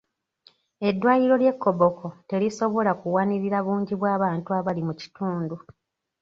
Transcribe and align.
Eddwaliro 0.87 1.35
ly'e 1.41 1.53
Koboko 1.63 2.05
terisobola 2.29 2.91
kuwanirira 2.99 3.57
bungi 3.65 3.93
bw'abantu 3.99 4.49
abali 4.59 4.81
mu 4.87 4.93
kitundu. 5.01 5.55